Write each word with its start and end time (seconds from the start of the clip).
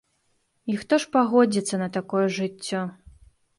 І 0.73 0.77
хто 0.83 0.99
ж 1.03 1.09
пагодзіцца 1.17 1.75
на 1.83 1.91
такое 1.99 2.25
жыццё? 2.41 2.85